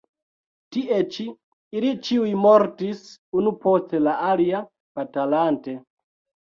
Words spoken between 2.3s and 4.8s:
mortis unu post la alia